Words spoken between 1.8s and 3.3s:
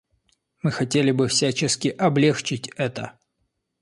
облегчить это.